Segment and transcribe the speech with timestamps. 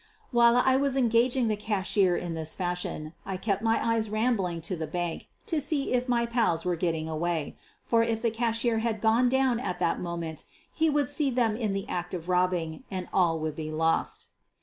[0.31, 4.75] "While I was engaging the cashier in this fashion, I kept my eyes rambling to
[4.75, 8.99] the bank to see if my pals were getting away, for if the cashier had
[8.99, 13.09] gone down at that moment he would see them in the act of robbing, and
[13.13, 14.29] all would be lost.